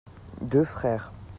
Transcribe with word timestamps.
Deux 0.41 0.65
frères. 0.65 1.11